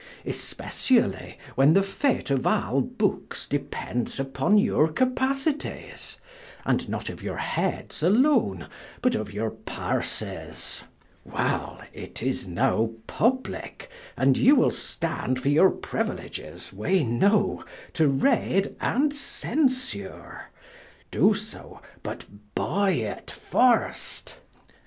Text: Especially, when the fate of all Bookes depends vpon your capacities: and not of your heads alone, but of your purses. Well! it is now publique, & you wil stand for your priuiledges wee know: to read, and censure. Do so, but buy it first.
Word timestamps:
Especially, 0.25 1.37
when 1.53 1.75
the 1.75 1.83
fate 1.83 2.31
of 2.31 2.47
all 2.47 2.81
Bookes 2.81 3.45
depends 3.47 4.17
vpon 4.17 4.59
your 4.59 4.87
capacities: 4.87 6.17
and 6.65 6.89
not 6.89 7.07
of 7.07 7.21
your 7.21 7.37
heads 7.37 8.01
alone, 8.01 8.67
but 9.03 9.13
of 9.13 9.31
your 9.31 9.51
purses. 9.51 10.85
Well! 11.23 11.81
it 11.93 12.23
is 12.23 12.47
now 12.47 12.93
publique, 13.05 13.89
& 14.17 14.25
you 14.33 14.55
wil 14.55 14.71
stand 14.71 15.39
for 15.39 15.49
your 15.49 15.69
priuiledges 15.69 16.73
wee 16.73 17.03
know: 17.03 17.63
to 17.93 18.07
read, 18.07 18.75
and 18.81 19.13
censure. 19.13 20.45
Do 21.11 21.35
so, 21.35 21.79
but 22.01 22.25
buy 22.55 22.89
it 22.89 23.29
first. 23.29 24.37